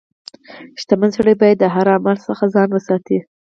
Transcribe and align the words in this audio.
•شتمن 0.81 1.09
سړی 1.17 1.33
باید 1.41 1.57
د 1.59 1.65
حرام 1.75 2.01
مال 2.05 2.17
څخه 2.27 2.45
ځان 2.55 2.69
وساتي. 2.71 3.17